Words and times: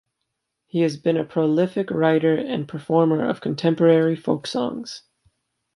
He 0.65 0.81
has 0.81 0.97
been 0.97 1.15
a 1.15 1.23
prolific 1.23 1.91
writer 1.91 2.35
and 2.35 2.67
performer 2.67 3.23
of 3.23 3.39
contemporary 3.39 4.15
folk 4.15 4.47
songs. 4.47 5.03